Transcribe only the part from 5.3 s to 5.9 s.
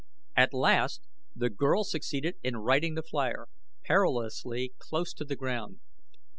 ground.